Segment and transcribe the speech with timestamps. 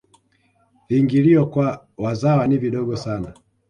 [0.89, 3.33] viingilio kwa wazawa ni vidogo sana